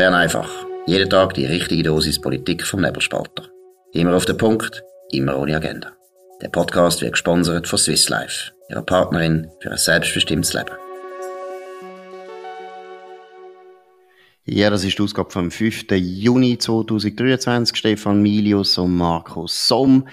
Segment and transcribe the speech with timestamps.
[0.00, 0.48] Bern einfach.
[0.86, 3.50] Jeden Tag die richtige Dosis Politik vom Nebelspalter.
[3.92, 5.92] Immer auf den Punkt, immer ohne Agenda.
[6.40, 10.70] Der Podcast wird gesponsert von Swiss Life, ihrer Partnerin für ein selbstbestimmtes Leben.
[14.46, 15.84] Ja, das ist die Ausgabe vom 5.
[15.90, 17.76] Juni 2023.
[17.76, 20.08] Stefan Milius und Markus Somm.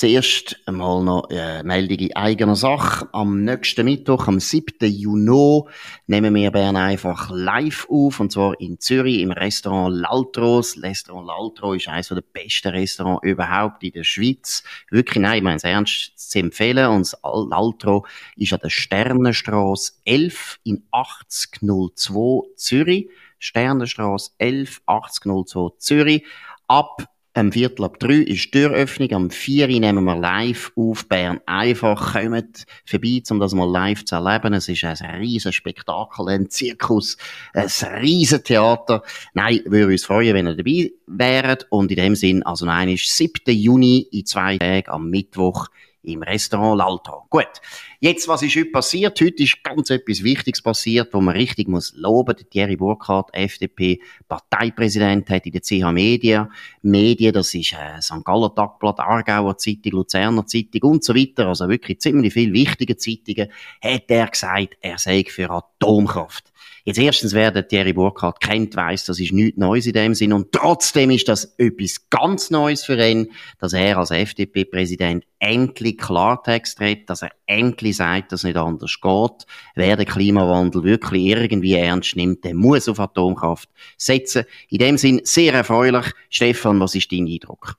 [0.00, 3.08] Zuerst einmal noch eine Meldung in eigener Sache.
[3.10, 4.88] Am nächsten Mittwoch, am 7.
[4.88, 5.64] Juni,
[6.06, 10.58] nehmen wir Bern einfach live auf, und zwar in Zürich im Restaurant L'Altro.
[10.58, 14.62] Das Restaurant L'Altro ist eines der besten Restaurants überhaupt in der Schweiz.
[14.88, 16.90] Wirklich, nein, ich meine es ernst zu empfehlen.
[16.90, 18.06] Und L'Altro
[18.36, 23.08] ist an der Sternenstraße 11 in 8002 Zürich.
[23.40, 26.24] Sternenstraße 11 8002 Zürich.
[26.68, 29.12] Ab am Viertel ab drei ist die Türöffnung.
[29.12, 32.14] Am vier nehmen wir live auf Bern einfach.
[32.14, 34.52] Kommt vorbei, um das mal live zu erleben.
[34.54, 37.16] Es ist ein riesen Spektakel, ein Zirkus,
[37.54, 37.68] ein
[38.00, 39.02] riesen Theater.
[39.34, 41.66] Nein, würde uns freuen, wenn ihr dabei wäret.
[41.70, 43.54] Und in dem Sinn, also nein, ist 7.
[43.54, 45.68] Juni in zwei Tagen am Mittwoch
[46.02, 47.28] im Restaurant L'Alto.
[47.30, 47.60] Gut.
[48.00, 49.20] Jetzt, was ist heute passiert?
[49.20, 52.36] Heute ist ganz etwas Wichtiges passiert, wo man richtig muss loben.
[52.36, 56.48] Der Thierry Burkhardt, FDP, Parteipräsident, hat in der CH Media,
[56.80, 58.24] Medien, das ist äh, St.
[58.24, 63.50] Galler Tagblatt, Aargauer Zeitung, Luzerner Zeitung und so weiter, also wirklich ziemlich viele wichtige Zeitungen,
[63.82, 66.52] hat er gesagt, er sei für Atomkraft.
[66.88, 70.32] Jetzt erstens, wer den Thierry Burkhardt kennt, weiß, das ist nichts Neues in dem Sinn.
[70.32, 76.80] Und trotzdem ist das etwas ganz Neues für ihn, dass er als FDP-Präsident endlich Klartext
[76.80, 79.46] redet, dass er endlich sagt, dass es nicht anders geht.
[79.74, 84.44] Wer den Klimawandel wirklich irgendwie ernst nimmt, der muss auf Atomkraft setzen.
[84.68, 86.06] In dem Sinn sehr erfreulich.
[86.30, 87.76] Stefan, was ist dein Eindruck?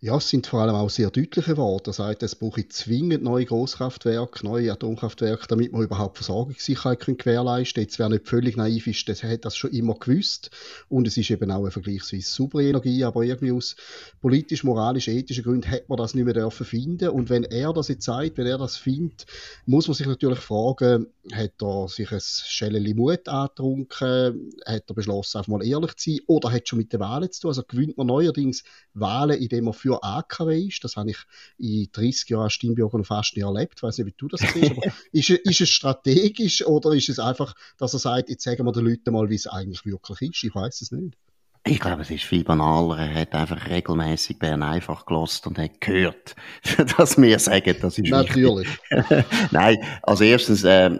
[0.00, 1.90] Ja, es sind vor allem auch sehr deutliche Worte.
[1.90, 7.82] Er sagt, es brauche zwingend neue Großkraftwerke, neue Atomkraftwerke, damit man überhaupt Versorgungssicherheit gewährleisten kann.
[7.82, 10.52] Jetzt, wer nicht völlig naiv ist, der hat das schon immer gewusst.
[10.88, 13.74] Und es ist eben auch eine vergleichsweise saubere Energie, aber irgendwie aus
[14.20, 17.08] politisch, moralisch, ethischen Gründen hat man das nicht mehr dürfen finden.
[17.08, 19.26] Und wenn er das jetzt sagt, wenn er das findet,
[19.66, 25.38] muss man sich natürlich fragen, hat er sich ein Schelleli Mut angetrunken, hat er beschlossen,
[25.38, 27.48] einfach mal ehrlich zu sein, oder hat schon mit den Wahlen zu tun?
[27.48, 28.62] Also gewinnt man neuerdings
[28.94, 30.84] Wahlen, indem man für für AKW ist.
[30.84, 31.18] Das habe ich
[31.58, 33.74] in 30 Jahren noch fast nie erlebt.
[33.76, 34.82] Ich weiß nicht, wie du das siehst, aber
[35.12, 38.84] ist, ist es strategisch oder ist es einfach, dass er sagt, jetzt sagen wir den
[38.84, 40.44] Leuten mal, wie es eigentlich wirklich ist?
[40.44, 41.16] Ich weiß es nicht.
[41.64, 42.98] Ich glaube, es ist viel banaler.
[42.98, 46.36] Er hat einfach regelmäßig Bern einfach gelost und hat gehört,
[46.96, 48.68] dass wir sagen, das ist Natürlich.
[49.50, 50.90] Nein, also erstens, äh,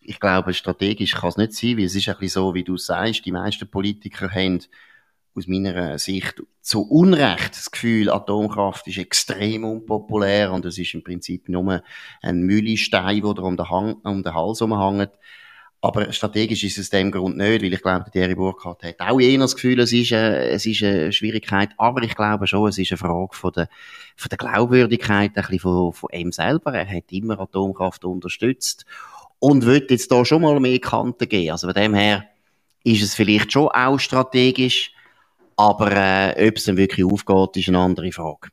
[0.00, 2.76] ich glaube, strategisch kann es nicht sein, weil es ist ein bisschen so, wie du
[2.76, 4.60] sagst, die meisten Politiker haben
[5.40, 11.02] aus meiner Sicht zu Unrecht das Gefühl, Atomkraft ist extrem unpopulär und es ist im
[11.02, 11.82] Prinzip nur
[12.22, 15.10] ein Mühlestein, der um den, Hang, um den Hals umhängt.
[15.82, 19.38] Aber strategisch ist es dem Grund nicht, weil ich glaube, Thierry Burkhardt hat auch eher
[19.38, 21.70] das Gefühl, es ist, eine, es ist eine Schwierigkeit.
[21.78, 23.68] Aber ich glaube schon, es ist eine Frage von der,
[24.14, 26.74] von der Glaubwürdigkeit, ein bisschen von, von ihm selber.
[26.74, 28.84] Er hat immer Atomkraft unterstützt
[29.38, 31.52] und wird jetzt da schon mal mehr Kanten geben.
[31.52, 32.26] Also von dem her
[32.84, 34.92] ist es vielleicht schon auch strategisch,
[35.60, 38.48] aber äh, ob es dann wirklich aufgeht, ist eine andere Frage.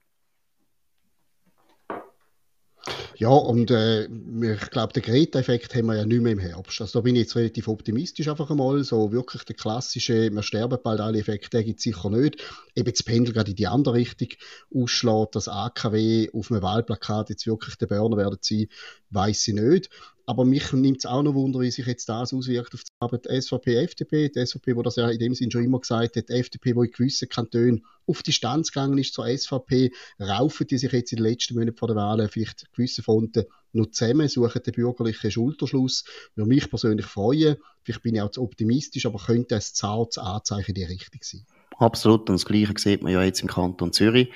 [3.16, 6.82] Ja, und äh, ich glaube, den Greta-Effekt haben wir ja nicht mehr im Herbst.
[6.82, 8.84] Also da bin ich jetzt relativ optimistisch einfach einmal.
[8.84, 12.44] So wirklich der klassische, wir sterben bald alle Effekt, der gibt es sicher nicht.
[12.76, 14.30] Eben das Pendel gerade in die andere Richtung
[14.76, 18.68] ausschlägt, dass AKW auf einem Wahlplakat jetzt wirklich der Burner werden sein,
[19.10, 19.90] weiß ich nicht.
[20.30, 23.28] Aber mich nimmt es auch noch Wunder, wie sich jetzt das auswirkt auf die Arbeit
[23.28, 24.28] SVP, FDP.
[24.28, 26.84] Die SVP, wo das ja in dem Sinn schon immer gesagt hat, die FDP, wo
[26.84, 29.90] in gewissen Kantonen auf Distanz gegangen ist zur SVP,
[30.20, 33.92] raufen die sich jetzt in den letzten Monaten vor der Wahl vielleicht gewisse Fronten noch
[33.92, 36.04] zusammen, suchen den bürgerlichen Schulterschluss.
[36.36, 37.56] Würde mich persönlich freuen.
[37.84, 41.46] Vielleicht bin ich auch zu optimistisch, aber könnte ein zartes Anzeichen in die Richtung sein.
[41.78, 42.30] Absolut.
[42.30, 44.30] Und das Gleiche sieht man ja jetzt im Kanton Zürich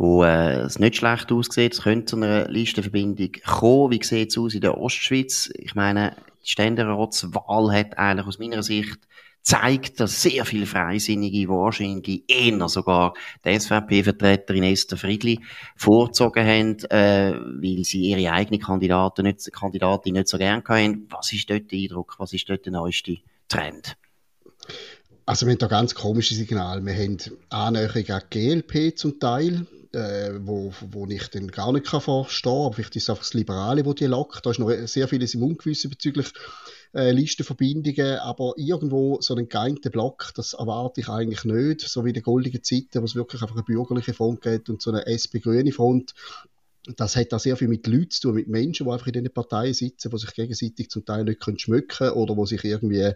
[0.00, 1.74] wo äh, es nicht schlecht aussieht.
[1.74, 3.90] Es könnte zu einer Listenverbindung kommen.
[3.90, 5.50] Wie sieht es aus in der Ostschweiz?
[5.52, 8.98] Ich meine, die Ständeratswahl hat eigentlich aus meiner Sicht
[9.42, 13.12] zeigt, dass sehr viele Freisinnige wahrscheinlich eher sogar
[13.44, 15.40] die SVP-Vertreterin Esther Friedli
[15.76, 21.08] vorgezogen haben, äh, weil sie ihre eigene Kandidatin nicht, Kandidatin nicht so gern hatten.
[21.10, 22.14] Was ist dort der Eindruck?
[22.16, 23.18] Was ist dort der neueste
[23.48, 23.98] Trend?
[25.26, 26.82] Also wir haben da ganz komische Signale.
[26.86, 27.18] Wir haben
[27.50, 32.72] Annäherung an GLP zum Teil äh, wo, wo ich dann gar nicht kann verstehen kann.
[32.72, 34.44] Vielleicht ist es einfach das Liberale, wo die lockt.
[34.44, 36.32] Da ist noch sehr vieles im Ungewissen bezüglich
[36.94, 42.12] äh, Listenverbindungen, aber irgendwo so einen geeinten Block, das erwarte ich eigentlich nicht, so wie
[42.12, 45.72] die goldigen Zeiten, wo es wirklich einfach eine bürgerliche Front gibt und so eine SP-grüne
[45.72, 46.14] Front.
[46.96, 49.32] Das hat auch sehr viel mit Leuten zu tun, mit Menschen, die einfach in diesen
[49.32, 53.12] Parteien sitzen, die sich gegenseitig zum Teil nicht können schmücken oder wo sich irgendwie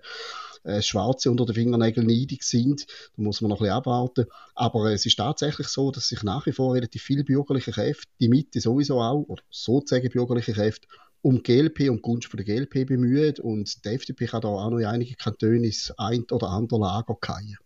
[0.65, 2.87] äh, Schwarze unter den Fingernägeln neidig sind.
[3.17, 4.27] Da muss man noch ein bisschen abwarten.
[4.55, 8.11] Aber äh, es ist tatsächlich so, dass sich nach wie vor relativ viele bürgerliche Kräfte,
[8.21, 10.89] die Mitte sowieso auch, oder sozusagen bürgerliche Kräfte,
[11.23, 14.79] um GLP und Gunst von der GLP bemühen und die FDP kann da auch noch
[14.79, 17.57] in einige Kantone ins ein oder andere Lager fallen.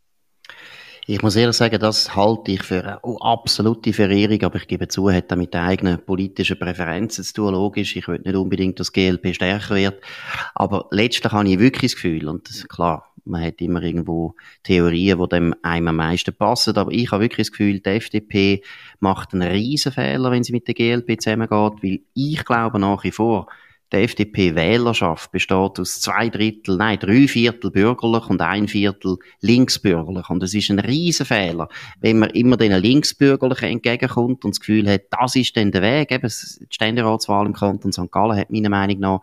[1.10, 5.10] Ich muss ehrlich sagen, das halte ich für eine absolute Verehrung, aber ich gebe zu,
[5.10, 7.96] hat das mit eigenen politischen Präferenzen zu tun, logisch.
[7.96, 10.02] Ich will nicht unbedingt, dass GLP stärker wird.
[10.54, 14.34] Aber letztlich habe ich wirklich das Gefühl, und das klar, man hat immer irgendwo
[14.64, 18.62] Theorien, die dem einem am meisten passen, aber ich habe wirklich das Gefühl, die FDP
[19.00, 23.12] macht einen riesen Fehler, wenn sie mit der GLP zusammengeht, weil ich glaube nach wie
[23.12, 23.46] vor,
[23.92, 30.28] die FDP-Wählerschaft besteht aus zwei Drittel, nein, drei Viertel bürgerlich und ein Viertel linksbürgerlich.
[30.28, 31.68] Und das ist ein Riesenfehler,
[32.00, 36.12] wenn man immer den Linksbürgerlichen entgegenkommt und das Gefühl hat, das ist dann der Weg.
[36.12, 38.10] Eben, die Ständeratswahl im Kanton St.
[38.10, 39.20] Gallen hat meiner Meinung nach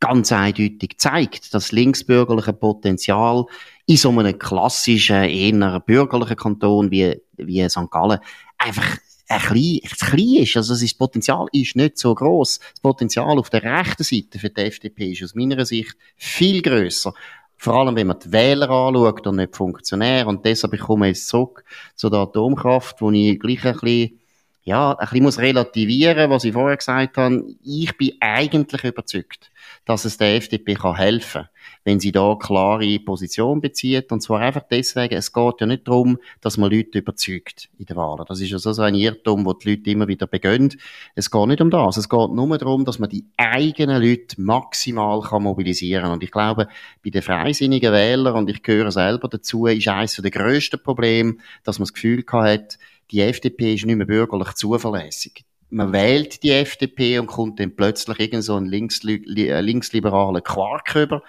[0.00, 3.44] ganz eindeutig gezeigt, dass linksbürgerliche Potenzial
[3.86, 7.90] in so einem klassischen, eher bürgerlichen Kanton wie, wie St.
[7.90, 8.18] Gallen
[8.58, 8.98] einfach
[9.28, 10.56] ein klein, klein ist.
[10.56, 12.58] Also das Potenzial ist nicht so groß.
[12.58, 17.12] Das Potenzial auf der rechten Seite für die FDP ist aus meiner Sicht viel größer.
[17.58, 20.28] Vor allem, wenn man die Wähler anschaut und nicht Funktionäre.
[20.28, 21.64] Und deshalb ich komme jetzt zurück
[21.94, 24.20] zu der Atomkraft, wo ich gleich ein bisschen,
[24.66, 27.44] ja, ein bisschen muss relativieren, was ich vorher gesagt habe.
[27.62, 29.52] Ich bin eigentlich überzeugt,
[29.84, 31.48] dass es der FDP kann helfen kann,
[31.84, 34.10] wenn sie da klare Position bezieht.
[34.10, 37.94] Und zwar einfach deswegen, es geht ja nicht darum, dass man Leute überzeugt in der
[37.94, 38.24] Wahl.
[38.26, 40.74] Das ist ja so ein Irrtum, wo die Leute immer wieder begönnen.
[41.14, 41.96] Es geht nicht um das.
[41.96, 46.66] Es geht nur darum, dass man die eigenen Leute maximal kann mobilisieren Und ich glaube,
[47.04, 51.78] bei den freisinnigen Wählern, und ich gehöre selber dazu, ist eines der grössten Probleme, dass
[51.78, 52.78] man das Gefühl hat,
[53.10, 58.20] die FDP ist nicht mehr bürgerlich zuverlässig man wählt die FDP und kommt dann plötzlich
[58.20, 61.22] irgend so linksli äh, linksliberalen Quark rüber.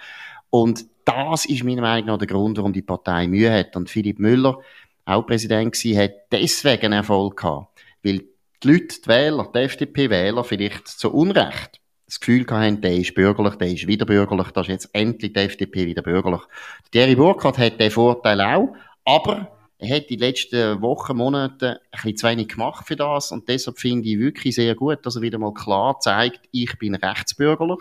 [0.50, 3.76] Und das ist meiner Meinung nach der Grund, warum die Partei Mühe hat.
[3.76, 4.58] Und Philipp Müller,
[5.04, 7.78] auch Präsident gewesen, hat deswegen Erfolg gehabt.
[8.02, 8.24] Weil
[8.62, 13.56] die Leute, die Wähler, die FDP-Wähler vielleicht zu Unrecht das Gefühl hatten, der ist bürgerlich,
[13.56, 16.40] der ist wieder bürgerlich, da ist jetzt endlich die FDP wieder bürgerlich.
[16.90, 22.16] Thierry Burkhardt hat den Vorteil auch, aber er hat die letzten Wochen, Monate ein bisschen
[22.16, 25.38] zu wenig gemacht für das und deshalb finde ich wirklich sehr gut, dass er wieder
[25.38, 27.80] mal klar zeigt, ich bin rechtsbürgerlich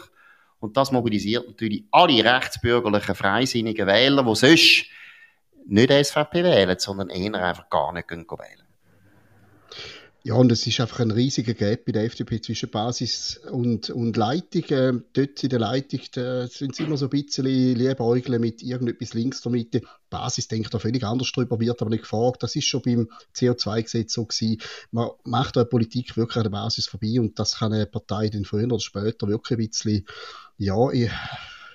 [0.60, 4.86] und das mobilisiert natürlich alle rechtsbürgerlichen, freisinnigen Wähler, die sonst
[5.66, 8.64] nicht SVP wählen, sondern eher einfach gar nicht wählen.
[10.28, 14.18] Ja, und es ist einfach ein riesiger Gap bei der FDP zwischen Basis und, und
[14.18, 14.64] Leitung.
[14.66, 16.02] Äh, dort in der Leitung
[16.50, 19.84] sind sie immer so ein bisschen liebäugeln mit irgendetwas links der Mitte.
[20.10, 22.44] Basis denkt da völlig anders drüber, wird aber nicht gefragt.
[22.44, 23.08] Das ist schon beim
[23.38, 24.62] CO2-Gesetz so gewesen.
[24.92, 28.44] Man macht da Politik wirklich an der Basis vorbei und das kann eine Partei dann
[28.44, 30.06] früher oder später wirklich ein bisschen,
[30.58, 30.76] ja,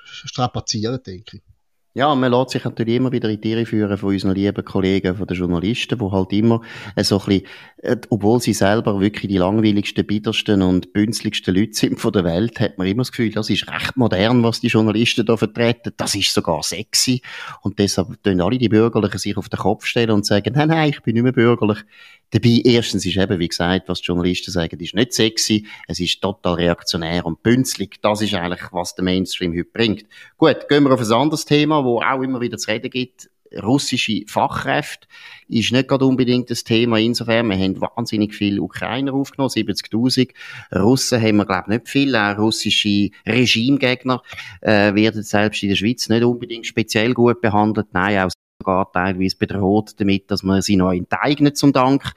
[0.05, 1.51] strapazieren, denke ich.
[1.94, 5.15] Ja, man lässt sich natürlich immer wieder in die Irre führen von unseren lieben Kollegen,
[5.15, 6.62] von den Journalisten, die halt immer
[7.03, 7.47] so ein bisschen,
[7.83, 12.61] äh, obwohl sie selber wirklich die langweiligsten, bittersten und bünzligsten Leute sind von der Welt,
[12.61, 15.93] hat man immer das Gefühl, das ist recht modern, was die Journalisten da vertreten.
[15.99, 17.21] Das ist sogar sexy.
[17.61, 20.89] Und deshalb tun alle die Bürgerlichen sich auf den Kopf stellen und sagen, nein, nein,
[20.89, 21.85] ich bin nicht mehr bürgerlich.
[22.32, 26.23] Dabei, erstens ist eben, wie gesagt, was die Journalisten sagen, ist nicht sexy, es ist
[26.23, 28.00] total reaktionär und bünzlig.
[28.00, 30.06] Das ist eigentlich, was der Mainstream heute bringt.
[30.38, 33.29] Gut, gehen wir auf ein anderes Thema, wo auch immer wieder zu reden gibt.
[33.62, 35.06] Russische Fachkräfte
[35.48, 36.98] ist nicht gerade unbedingt das Thema.
[36.98, 40.31] Insofern, wir haben wahnsinnig viele Ukrainer aufgenommen, 70.000.
[40.74, 42.17] Russen haben wir, glaube ich, nicht viel.
[42.17, 44.22] Auch russische Regimegegner
[44.62, 47.89] äh, werden selbst in der Schweiz nicht unbedingt speziell gut behandelt.
[47.93, 48.31] Nein, auch
[48.62, 52.12] sogar teilweise bedroht damit, dass man sie noch enteignet zum Dank.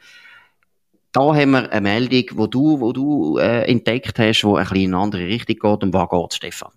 [1.12, 4.84] Da haben wir eine Meldung, wo du, wo du äh, entdeckt hast, wo ein bisschen
[4.84, 5.84] in eine andere Richtung geht.
[5.84, 6.72] Um was geht Stefan?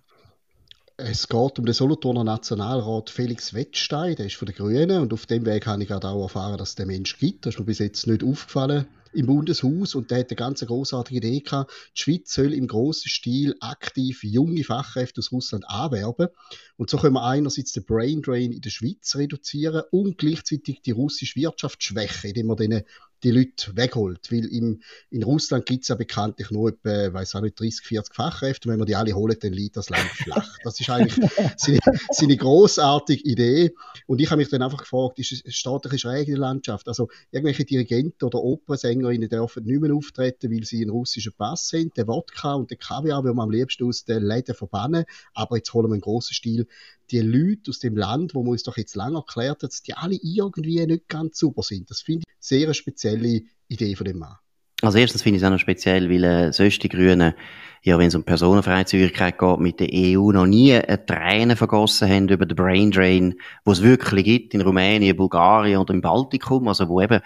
[0.96, 5.26] Es geht um den Solothurner Nationalrat Felix Wettstein, der ist von den Grünen und auf
[5.26, 7.46] dem Weg habe ich gerade auch erfahren, dass es den Mensch gibt.
[7.46, 11.18] Das ist mir bis jetzt nicht aufgefallen im Bundeshaus und der hat eine ganz großartige
[11.18, 11.72] Idee gehabt.
[11.96, 16.28] Die Schweiz soll im grossen Stil aktiv junge Fachkräfte aus Russland anwerben
[16.76, 20.92] und so können wir einerseits den Brain Drain in der Schweiz reduzieren und gleichzeitig die
[20.92, 22.82] russische Wirtschaft schwächen, indem wir denen
[23.22, 24.30] die Leute wegholt.
[24.30, 28.14] Weil im, in Russland gibt es ja bekanntlich nur etwa, weiß auch nicht, 30, 40
[28.14, 28.68] Fachkräfte.
[28.68, 30.56] Und wenn man die alle holt, dann liegt das Land flach.
[30.64, 31.78] Das ist eigentlich seine,
[32.10, 33.74] seine großartige Idee.
[34.06, 36.88] Und ich habe mich dann einfach gefragt, ist es eine staatliche schräge Landschaft?
[36.88, 41.96] Also irgendwelche Dirigenten oder Opernsängerinnen dürfen nicht mehr auftreten, weil sie einen russischen Pass sind.
[41.96, 45.04] Der Wodka und der Kaviar will man am liebsten aus den Läden verbannen.
[45.34, 46.66] Aber jetzt holen wir einen grossen Stil
[47.10, 49.94] die Leute aus dem Land, wo man uns doch jetzt lange erklärt hat, dass die
[49.94, 51.90] alle irgendwie nicht ganz super sind.
[51.90, 54.36] Das finde ich eine sehr spezielle Idee von dem Mann.
[54.80, 57.34] Also erstens finde ich es auch noch speziell, weil äh, sonst die Grünen
[57.82, 62.28] ja, wenn es um Personenfreizügigkeit geht, mit der EU noch nie eine Träne vergossen haben
[62.28, 63.34] über den Braindrain,
[63.64, 67.20] wo es wirklich gibt in Rumänien, Bulgarien oder im Baltikum, also wo eben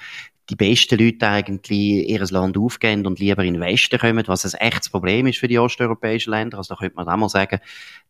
[0.53, 4.61] die besten Leute eigentlich ihr Land aufgeben und lieber in den Westen kommen, was ein
[4.61, 6.59] echtes Problem ist für die osteuropäischen Länder.
[6.59, 7.59] Also da könnte man auch mal sagen,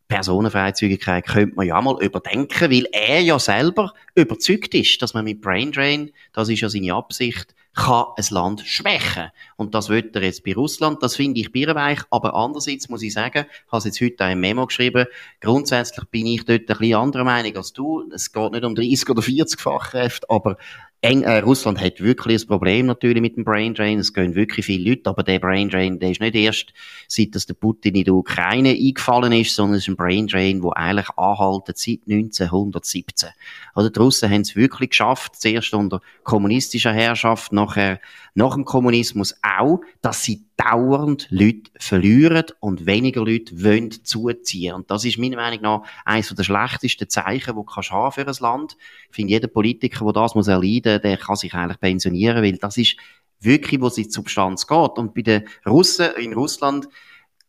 [0.09, 5.41] Personenfreizügigkeit könnte man ja mal überdenken, weil er ja selber überzeugt ist, dass man mit
[5.41, 9.31] Braindrain, das ist ja seine Absicht, kann ein Land schwächen.
[9.57, 11.03] Und das wird er jetzt bei Russland.
[11.03, 12.01] Das finde ich birrenweich.
[12.11, 15.07] Aber andererseits muss ich sagen, ich habe jetzt heute im Memo geschrieben,
[15.41, 18.11] grundsätzlich bin ich dort ein bisschen anderer Meinung als du.
[18.13, 20.59] Es geht nicht um 30 oder 40 Fachkräfte, aber
[21.05, 23.99] Eng, äh, Russland hat wirklich ein Problem natürlich mit dem Brain Drain.
[23.99, 26.73] Es gehen wirklich viele Leute, aber der Brain Drain, der ist nicht erst,
[27.09, 30.63] seit dass der Putin in die Ukraine eingefallen ist, sondern es ist ein Brain Drain,
[30.63, 33.31] der eigentlich anhaltet seit 1917.
[33.75, 37.99] Also die Russen haben es wirklich geschafft, zuerst unter kommunistischer Herrschaft, nachher
[38.35, 44.75] nach dem Kommunismus auch, dass sie dauernd Leute verlieren und weniger Leute wollen zuziehen.
[44.75, 48.77] Und das ist meiner Meinung nach eines der schlechtesten Zeichen, die haben für ein Land.
[49.11, 52.77] Ich finde, jeder Politiker, der das muss erleiden, der kann sich eigentlich pensionieren, weil das
[52.77, 52.97] ist
[53.41, 54.99] wirklich, wo es in die Substanz geht.
[54.99, 56.89] Und bei den Russen in Russland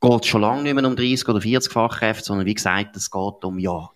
[0.01, 3.09] geht es schon lange nicht mehr um 30 oder 40 Fachkräfte, sondern wie gesagt, es
[3.09, 3.89] geht um, ja,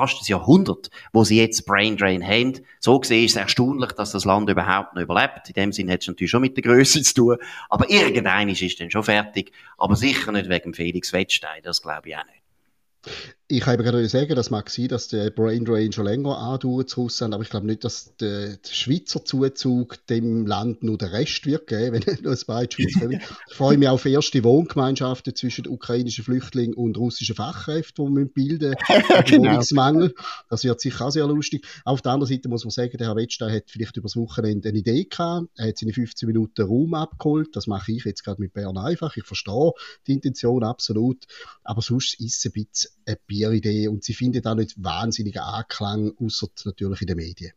[0.00, 2.60] fast ein Jahrhundert, wo sie jetzt Brain Drain haben.
[2.78, 5.48] So gesehen ist es erstaunlich, dass das Land überhaupt noch überlebt.
[5.48, 7.36] In dem Sinne hat es natürlich schon mit der Größe zu tun.
[7.68, 9.52] Aber irgendein ist dann schon fertig.
[9.78, 11.62] Aber sicher nicht wegen Felix Wettstein.
[11.62, 13.36] Das glaube ich auch nicht.
[13.52, 17.00] Ich habe gerade sagen, das mag sein, dass der Brain Drain schon länger andauert zu
[17.00, 21.66] Russland, aber ich glaube nicht, dass der, Schweizer Zuzug dem Land nur der Rest wird
[21.66, 23.20] geben, wenn nur ein paar Schweizer kommen.
[23.48, 28.76] Ich freue mich auf erste Wohngemeinschaften zwischen ukrainischen Flüchtlingen und russischen Fachkräften, die wir bilden
[29.26, 29.50] genau.
[29.50, 30.14] Wohnungsmangel.
[30.48, 31.66] Das wird sicher auch sehr lustig.
[31.84, 34.68] Auf der anderen Seite muss man sagen, der Herr Wettstein hat vielleicht über das Wochenende
[34.68, 35.48] eine Idee gehabt.
[35.56, 37.56] Er hat seine 15 Minuten Raum abgeholt.
[37.56, 39.16] Das mache ich jetzt gerade mit Bern einfach.
[39.16, 39.72] Ich verstehe
[40.06, 41.24] die Intention absolut.
[41.64, 46.12] Aber sonst ist es ein bisschen ein Bieridee und sie findet auch nicht wahnsinnigen Anklang,
[46.20, 47.52] außer natürlich in den Medien.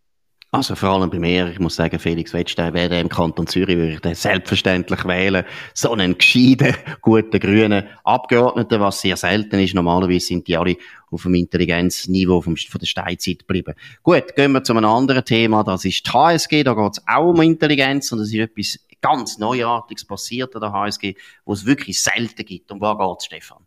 [0.51, 3.93] Also vor allem bei mir, ich muss sagen, Felix Wettstein wäre im Kanton Zürich, würde
[3.93, 5.45] ich den selbstverständlich wählen.
[5.73, 9.73] So einen gescheiten, guten, grünen Abgeordneten, was sehr selten ist.
[9.73, 10.77] Normalerweise sind die alle
[11.09, 13.73] auf dem Intelligenzniveau vom, von der Steinzeit geblieben.
[14.03, 15.63] Gut, gehen wir zu einem anderen Thema.
[15.63, 16.63] Das ist die HSG.
[16.63, 20.71] Da geht es auch um Intelligenz und es ist etwas ganz Neuartiges passiert an der
[20.71, 22.71] HSG, wo es wirklich selten gibt.
[22.71, 23.62] Um was geht Stefan?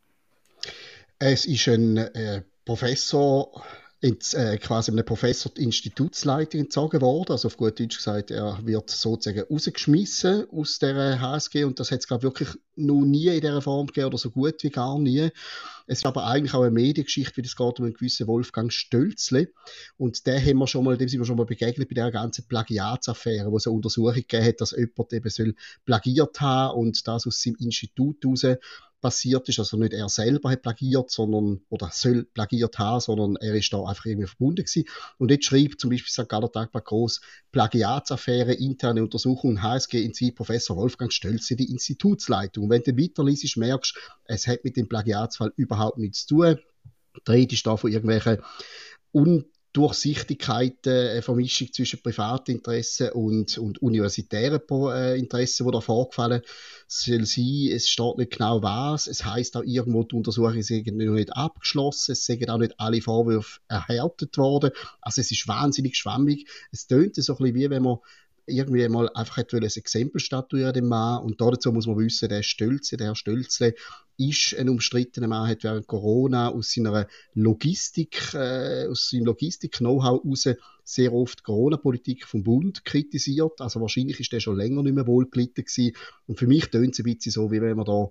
[1.18, 3.64] Es ist ein äh, Professor,
[4.00, 7.32] ins, äh, quasi einem Professor die Institutsleitung entzogen worden.
[7.32, 12.00] Also auf gut Deutsch gesagt, er wird sozusagen rausgeschmissen aus der HSG und das hat
[12.00, 15.30] es, glaube wirklich noch nie in dieser Form gegeben oder so gut wie gar nie.
[15.86, 19.48] Es ist aber eigentlich auch eine Mediengeschichte, wie es geht um einen gewissen Wolfgang Stölzle.
[19.96, 22.46] Und der haben wir schon mal, dem sind wir schon mal begegnet bei der ganzen
[22.46, 25.54] Plagiatsaffäre, wo es eine Untersuchung gegeben hat, dass jemand eben soll
[25.84, 28.44] plagiert haben und das aus seinem Institut heraus
[29.00, 29.58] passiert ist.
[29.58, 33.84] Also nicht er selber hat plagiert, sondern, oder soll plagiert haben, sondern er ist da
[33.84, 34.84] einfach irgendwie verbunden gewesen.
[35.18, 36.28] Und jetzt schreibt zum Beispiel St.
[36.28, 37.20] Galler Tagblatt groß,
[37.52, 42.64] Plagiatsaffäre, interne Untersuchung, HSG in Sie, Professor Wolfgang Stölze, die Institutsleitung.
[42.64, 46.58] Und wenn du weiterliest, merkst es hat mit dem Plagiatsfall überhaupt nichts zu tun.
[47.28, 48.38] Rede ist da von irgendwelchen
[49.12, 56.40] un Durchsichtigkeit, äh, Vermischung zwischen Privatinteressen und, und universitären äh, Interessen, die da vorgefallen
[56.86, 57.70] soll sein.
[57.72, 59.06] Es steht nicht genau was.
[59.06, 62.12] Es heißt auch irgendwo, die Untersuchung ist noch nicht abgeschlossen.
[62.12, 64.70] Es sind auch nicht alle Vorwürfe erhärtet worden.
[65.02, 66.48] Also es ist wahnsinnig schwammig.
[66.72, 67.98] Es tönt so ein bisschen wie wenn man
[68.46, 72.96] irgendwie mal einfach ein Exempel statuieren dem Mann und dazu muss man wissen, der Stölze,
[72.96, 73.74] der Herr Stölzle
[74.18, 80.48] ist ein umstrittener Mann, hat während Corona aus seiner Logistik, äh, aus seinem Logistik-Know-how heraus
[80.84, 83.60] sehr oft Corona-Politik vom Bund kritisiert.
[83.60, 85.64] Also wahrscheinlich ist der schon länger nicht mehr wohlgelitten.
[86.26, 88.08] Und für mich tönt es ein bisschen so, wie wenn man da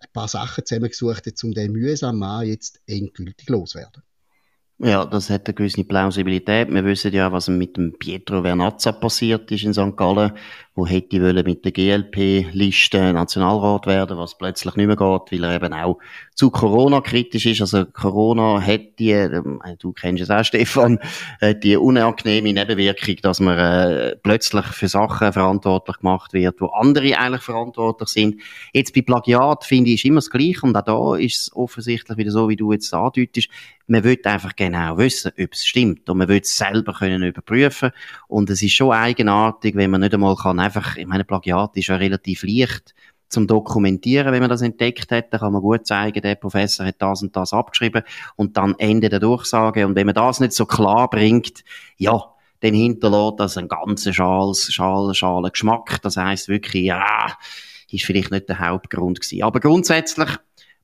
[0.00, 4.02] ein paar Sachen zusammengesucht hat, um den mühsamen Mann jetzt endgültig loswerden.
[4.78, 6.70] Ja, das hat eine gewisse Plausibilität.
[6.70, 9.96] Wir wissen ja, was mit dem Pietro Vernazza passiert ist in St.
[9.96, 10.32] Gallen,
[10.74, 15.72] wo hätte mit der GLP-Liste Nationalrat werden, was plötzlich nicht mehr geht, weil er eben
[15.72, 15.98] auch
[16.36, 17.62] zu Corona kritisch ist.
[17.62, 19.42] Also Corona hat die, äh,
[19.78, 21.00] du kennst es auch, Stefan,
[21.40, 27.18] äh, die unangenehme Nebenwirkung, dass man äh, plötzlich für Sachen verantwortlich gemacht wird, wo andere
[27.18, 28.40] eigentlich verantwortlich sind.
[28.74, 32.18] Jetzt bei Plagiat finde ich ist immer das Gleiche und auch da ist es offensichtlich
[32.18, 33.48] wieder so, wie du jetzt andeutest.
[33.86, 37.92] Man will einfach genau wissen, ob es stimmt und man will es selber können überprüfen
[38.28, 41.86] und es ist schon eigenartig, wenn man nicht einmal kann einfach, ich meine, Plagiat ist
[41.86, 42.94] ja relativ leicht
[43.28, 46.96] zum Dokumentieren, wenn man das entdeckt hat, dann kann man gut zeigen, der Professor hat
[46.98, 48.02] das und das abgeschrieben
[48.36, 49.86] und dann Ende der Durchsage.
[49.86, 51.64] Und wenn man das nicht so klar bringt,
[51.96, 52.22] ja,
[52.60, 56.00] dann hinterlässt das einen ganzen Schals, Schal, Schalen Geschmack.
[56.02, 57.32] Das heisst wirklich, ja,
[57.90, 59.42] ist vielleicht nicht der Hauptgrund gewesen.
[59.42, 60.30] Aber grundsätzlich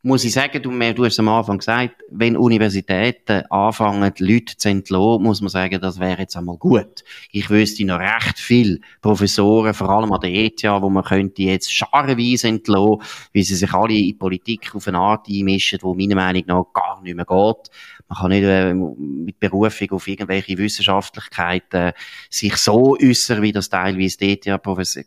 [0.04, 5.22] muss ich sagen, du, du hast am Anfang gesagt, wenn Universitäten anfangen, Leute zu entlassen,
[5.22, 7.04] muss man sagen, das wäre jetzt einmal gut.
[7.30, 11.72] Ich wüsste noch recht viel Professoren, vor allem an der ETH, wo man könnte jetzt
[11.72, 13.00] scharenweise entlassen,
[13.32, 16.64] weil sie sich alle in die Politik auf eine Art einmischen, wo meiner Meinung nach
[16.72, 17.70] gar nicht mehr geht.
[18.12, 21.92] Man kann nicht äh, mit Berufung auf irgendwelche Wissenschaftlichkeiten
[22.28, 24.60] sich so äußern, wie das teilweise die ETH, eine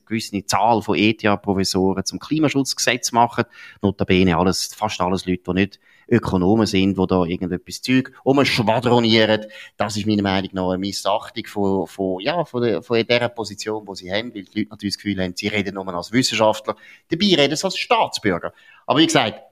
[0.05, 3.43] gewisse Zahl von ETH-Professoren zum Klimaschutzgesetz machen.
[3.83, 9.45] Notabene alles, fast alles Leute, die nicht Ökonomen sind, die da irgendetwas Zeug umschwadronieren.
[9.77, 13.85] Das ist meiner Meinung nach eine Missachtung von, von, ja, von, der, von der Position,
[13.85, 16.75] die sie haben, weil die Leute natürlich das Gefühl haben, sie reden nur als Wissenschaftler,
[17.09, 18.51] dabei reden sie als Staatsbürger.
[18.88, 19.43] Aber wie gesagt,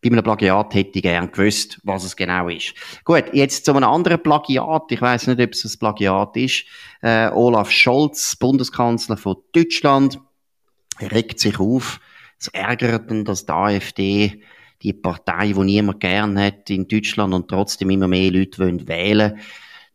[0.00, 2.74] bei einem Plagiat hätte ich gern gewusst, was es genau ist.
[3.04, 4.90] Gut, jetzt zu einem anderen Plagiat.
[4.90, 6.64] Ich weiß nicht, ob es ein Plagiat ist.
[7.02, 10.20] Äh, Olaf Scholz, Bundeskanzler von Deutschland,
[11.00, 12.00] regt sich auf.
[12.38, 14.42] Es ärgert ihn, dass die AfD,
[14.82, 19.40] die Partei, die niemand gern hat in Deutschland und trotzdem immer mehr Leute wollen wählen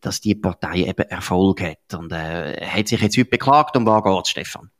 [0.04, 1.94] dass die Partei eben Erfolg hat.
[1.94, 3.76] Und äh, er hat sich jetzt heute beklagt.
[3.76, 4.70] Um was geht Stefan?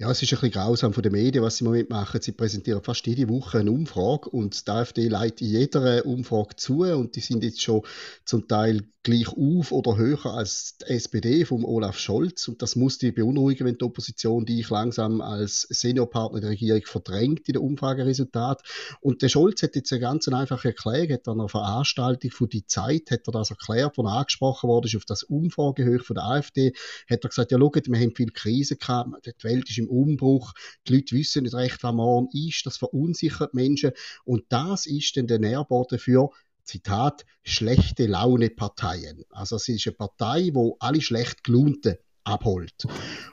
[0.00, 2.20] Ja, es ist ein bisschen grausam von den Medien, was sie im Moment machen.
[2.22, 7.16] Sie präsentieren fast jede Woche eine Umfrage und die AfD leitet jeder Umfrage zu und
[7.16, 7.82] die sind jetzt schon
[8.24, 12.48] zum Teil gleich auf oder höher als die SPD vom Olaf Scholz.
[12.48, 17.48] Und das muss die beunruhigen, wenn die Opposition dich langsam als Seniorpartner der Regierung verdrängt
[17.48, 18.62] in den Umfrageresultat.
[19.00, 22.66] Und der Scholz hat jetzt eine ganz einfache Erklärung, hat an einer Veranstaltung von die
[22.66, 26.24] Zeit, hat er das erklärt, wo er angesprochen wurde, ist auf das Umfragehöch von der
[26.24, 26.72] AfD,
[27.08, 30.52] hat er gesagt, ja, schaut, wir haben viel Krise gehabt, die Welt ist im Umbruch,
[30.86, 33.92] die Leute wissen nicht recht, was morgen ist, das verunsichert Menschen.
[34.24, 36.30] Und das ist dann der Nährboden für
[36.68, 39.24] Zitat, schlechte Laune Parteien.
[39.30, 42.86] Also es ist eine Partei, wo alle schlecht gelaunten abholt.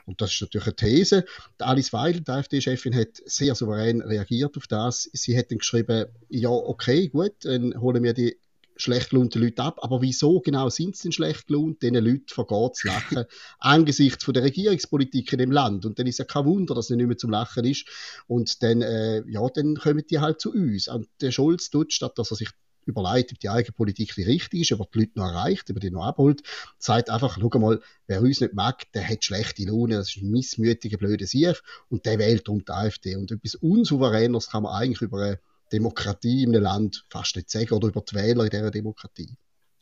[0.06, 1.24] Und das ist natürlich eine These.
[1.58, 5.10] Alice Weil, die AfD-Chefin, hat sehr souverän reagiert auf das.
[5.12, 8.38] Sie hat dann geschrieben, ja, okay, gut, dann holen wir die
[8.78, 9.80] schlecht gelaunten Leute ab.
[9.82, 11.82] Aber wieso genau sind sie denn schlecht gelaunt?
[11.82, 13.24] Diesen Leuten vergeht das Lachen
[13.58, 15.84] angesichts von der Regierungspolitik in dem Land.
[15.84, 17.86] Und dann ist ja kein Wunder, dass es nicht mehr zum Lachen ist.
[18.26, 20.88] Und dann, äh, ja, dann kommen die halt zu uns.
[20.88, 22.50] Und der Scholz tut, statt dass er sich
[22.86, 25.90] überlegt, ob die eigene Politik die richtig ist, ob die Leute noch erreicht, ob die
[25.90, 26.42] noch abholt,
[26.78, 30.30] sagt einfach, schau mal, wer uns nicht mag, der hat schlechte Laune, das ist ein
[30.30, 33.16] missmütiger, blöder Sieg und der wählt um die AfD.
[33.16, 35.40] Und etwas Unsouveränes kann man eigentlich über eine
[35.72, 39.36] Demokratie in einem Land fast nicht sagen oder über die Wähler in dieser Demokratie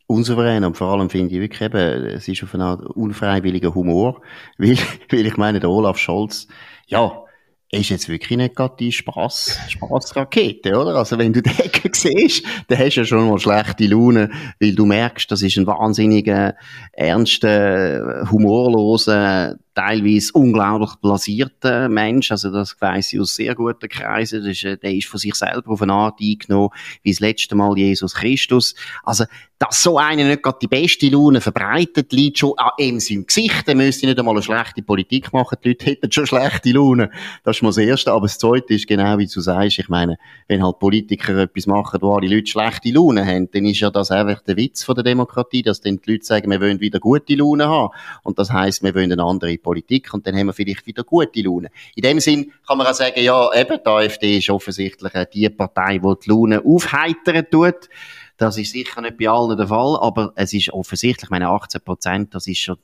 [0.07, 4.21] unsouverän und vor allem finde ich wirklich eben, es ist auf eine Art unfreiwilliger Humor,
[4.59, 4.77] weil,
[5.11, 6.47] weil ich meine, der Olaf Scholz,
[6.87, 7.25] ja,
[7.75, 10.97] ist jetzt wirklich nicht gerade die Spaß, Spaßrakete, oder?
[10.97, 11.53] Also wenn du den
[11.93, 15.67] siehst, dann hast du ja schon mal schlechte Laune, weil du merkst, das ist ein
[15.67, 16.55] wahnsinniger,
[16.93, 24.63] ernster, humorloser, teilweise unglaublich blasierter Mensch, also das weiss ich aus sehr guten Kreisen, das
[24.63, 26.71] ist, der ist von sich selber auf eine Art eingenommen,
[27.03, 28.75] wie das letzte Mal Jesus Christus.
[29.03, 29.25] Also,
[29.59, 33.67] dass so einer nicht gerade die beste Laune verbreitet, liegt schon an ihm seinem Gesicht,
[33.67, 37.11] der müsste nicht einmal eine schlechte Politik machen, die Leute hätten schon schlechte Laune.
[37.45, 40.19] Das ist mal das Erste, aber das Zweite ist genau wie du sagst, ich meine,
[40.49, 44.11] wenn halt Politiker etwas machen, wo alle Leute schlechte Laune haben, dann ist ja das
[44.11, 47.35] einfach der Witz von der Demokratie, dass dann die Leute sagen, wir wollen wieder gute
[47.35, 47.95] Laune haben.
[48.23, 51.43] Und das heißt, wir wollen eine andere Politik und dann haben wir vielleicht wieder gute
[51.43, 51.71] Laune.
[51.97, 55.99] In dem Sinn kann man auch sagen, ja, eben, die AfD ist offensichtlich die Partei,
[55.99, 57.89] die die Laune aufheitern tut.
[58.37, 62.35] Das ist sicher nicht bei allen der Fall, aber es ist offensichtlich, meine 18 Prozent,
[62.35, 62.77] das ist schon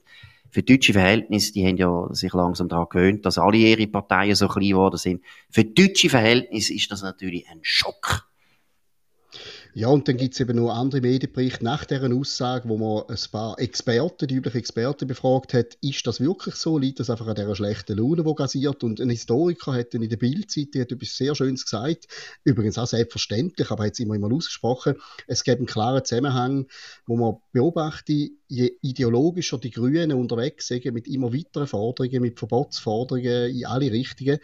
[0.51, 4.49] für deutsche Verhältnisse, die haben ja sich langsam daran gewöhnt, dass alle ihre Parteien so
[4.49, 5.23] klein geworden sind.
[5.49, 8.30] Für deutsche Verhältnisse ist das natürlich ein Schock.
[9.73, 13.31] Ja, und dann gibt es eben noch andere Medienberichte nach deren Aussage, wo man ein
[13.31, 16.77] paar Experten, die üblichen Experten befragt hat, ist das wirklich so?
[16.77, 18.83] Liegt das einfach an dieser schlechten Laune, die gasiert?
[18.83, 22.09] Und ein Historiker hat dann in der Bildzeitung etwas sehr Schönes gesagt,
[22.43, 24.97] übrigens auch selbstverständlich, aber hat es immer immer ausgesprochen,
[25.29, 26.67] es gibt einen klaren Zusammenhang,
[27.07, 33.57] wo man beobachtet, je ideologischer die Grünen unterwegs sind, mit immer weiteren Forderungen, mit Verbotsforderungen
[33.57, 34.41] in alle Richtungen,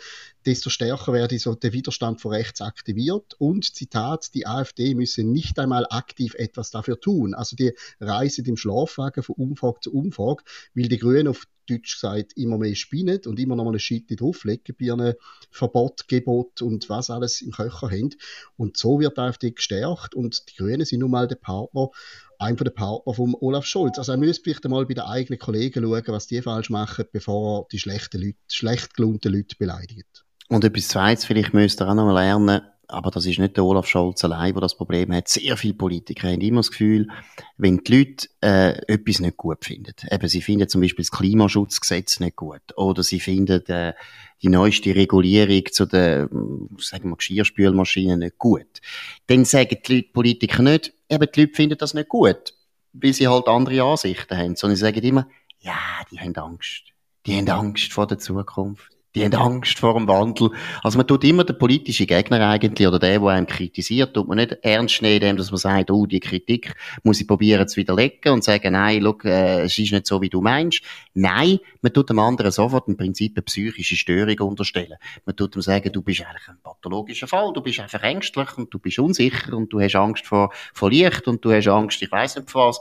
[0.46, 3.34] desto stärker werde so der Widerstand von rechts aktiviert.
[3.38, 7.34] Und Zitat, die AfD müsse nicht einmal aktiv etwas dafür tun.
[7.34, 12.36] Also die reisen im Schlafwagen von Umfrage zu Umfrage, weil die Grünen auf Deutsch gesagt
[12.36, 15.14] immer mehr spinnen und immer noch mal eine Schitte drauflegen bei einem
[15.50, 18.14] Verbot, Gebot und was alles im Köcher haben.
[18.56, 21.90] Und so wird die AfD gestärkt und die Grünen sind nun mal der Partner
[22.38, 23.98] einer der Partner von Olaf Scholz.
[23.98, 27.60] Also er müsste vielleicht einmal bei den eigenen Kollegen schauen, was die falsch machen, bevor
[27.62, 30.24] er die schlechten Leute, schlecht gelaunten Leute beleidigt.
[30.48, 33.86] Und etwas Zweites, vielleicht müsst ihr auch noch lernen, aber das ist nicht der Olaf
[33.86, 35.28] Scholz allein, der das Problem hat.
[35.28, 37.08] Sehr viele Politiker haben immer das Gefühl,
[37.56, 42.20] wenn die Leute äh, etwas nicht gut finden, eben sie finden zum Beispiel das Klimaschutzgesetz
[42.20, 42.62] nicht gut.
[42.76, 43.94] Oder sie finden äh,
[44.42, 48.80] die neueste Regulierung zu den, sagen wir, Geschirrspülmaschinen nicht gut,
[49.26, 52.54] dann sagen die Leute, Politiker nicht, eben die Leute finden das nicht gut,
[52.92, 55.28] weil sie halt andere Ansichten haben, sondern sie sagen immer,
[55.60, 55.78] ja,
[56.10, 56.84] die haben Angst.
[57.24, 60.50] Die haben Angst vor der Zukunft die haben Angst vor dem Wandel.
[60.82, 64.36] Also man tut immer den politischen Gegner eigentlich, oder der, der einem kritisiert, tut man
[64.36, 68.44] nicht ernst nehmen, dass man sagt, oh, die Kritik muss ich probieren zu widerlegen und
[68.44, 70.82] sagen, nein, look, äh, es ist nicht so, wie du meinst.
[71.14, 74.96] Nein, man tut dem anderen sofort im Prinzip eine psychische Störung unterstellen.
[75.24, 78.72] Man tut ihm sagen, du bist eigentlich ein pathologischer Fall, du bist einfach ängstlich und
[78.72, 82.12] du bist unsicher und du hast Angst vor, vor Licht und du hast Angst, ich
[82.12, 82.80] weiß nicht vor was.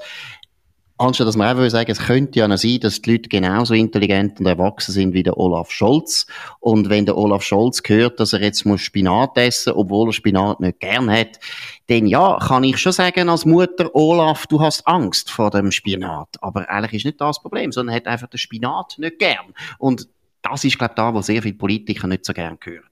[0.98, 4.40] Anstatt dass man einfach sagen, es könnte ja noch sein, dass die Leute genauso intelligent
[4.40, 6.26] und erwachsen sind wie der Olaf Scholz.
[6.62, 10.14] Und wenn der Olaf Scholz hört, dass er jetzt muss Spinat essen muss, obwohl er
[10.14, 11.40] Spinat nicht gern hat,
[11.88, 16.30] dann ja, kann ich schon sagen als Mutter, Olaf, du hast Angst vor dem Spinat.
[16.40, 19.54] Aber eigentlich ist nicht das Problem, sondern er hat einfach den Spinat nicht gern.
[19.78, 20.08] Und
[20.44, 22.86] das ist, glaube ich, da, wo sehr viele Politiker nicht so gern hören.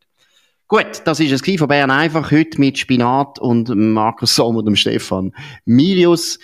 [0.67, 4.75] Gut, das ist es von Bern einfach heute mit Spinat und Markus Sommer und dem
[4.75, 5.31] Stefan
[5.65, 6.39] Milius.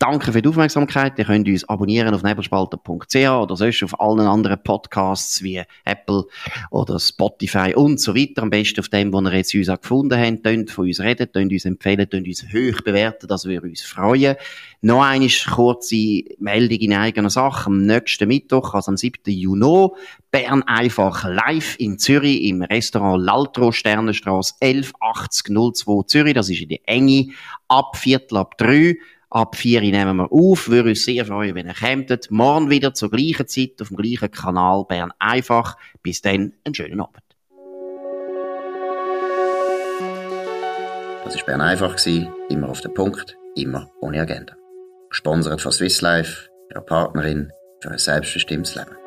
[0.00, 1.16] Danke für die Aufmerksamkeit.
[1.18, 6.24] Ihr könnt uns abonnieren auf nebelspalter.ch oder sonst auf allen anderen Podcasts wie Apple
[6.72, 8.42] oder Spotify und so weiter.
[8.42, 10.42] Am besten auf dem, wo ihr jetzt uns gefunden habt.
[10.42, 14.34] Tönt von uns reden, tönt uns empfehlen, tönt uns hoch bewerten, das würde uns freuen.
[14.80, 17.68] Noch eine kurze Meldung in eigener Sache.
[17.68, 19.32] Am nächsten Mittwoch, also am 7.
[19.32, 19.88] Juni,
[20.32, 26.34] Bern einfach live in Zürich im Restaurant Laltro Sternenstraße 118002 Zürich.
[26.34, 27.28] Das ist in der Enge
[27.68, 28.96] ab Viertel ab drei.
[29.34, 30.68] Ab 4 nehmen wir auf.
[30.68, 32.30] Würde uns sehr freuen, wenn ihr kommt.
[32.30, 35.76] Morgen wieder zur gleichen Zeit auf dem gleichen Kanal Bern einfach.
[36.04, 37.24] Bis dann, einen schönen Abend.
[41.24, 41.96] Das war Bern einfach.
[42.48, 44.54] Immer auf den Punkt, immer ohne Agenda.
[45.10, 49.03] Gesponsert von Swiss Life, ihrer Partnerin für ein selbstbestimmtes Leben.